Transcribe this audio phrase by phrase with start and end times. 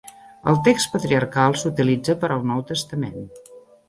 [0.51, 3.29] El Text Patriarcal s'utilitza per al Nou Testament.